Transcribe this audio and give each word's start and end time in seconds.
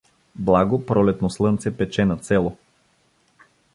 Благо 0.35 0.79
пролетно 0.85 1.29
слънце 1.29 1.77
пече 1.77 2.05
над 2.05 2.25
село. 2.25 2.57